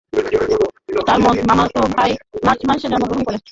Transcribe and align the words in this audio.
তার 1.07 1.17
মামাতো 1.49 1.79
ভাই 1.95 2.11
মার্চ 2.45 2.61
মাসে 2.67 2.87
জন্মগ্রহণ 2.91 3.21
করে। 3.27 3.37